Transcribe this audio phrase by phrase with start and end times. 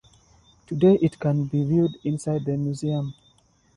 [0.65, 3.13] Today it can be viewed inside the museum.